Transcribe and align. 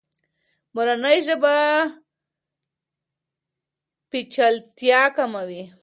مورنۍ 0.73 1.17
ژبه 1.27 1.55
پیچلتیا 4.09 5.01
کموي. 5.15 5.63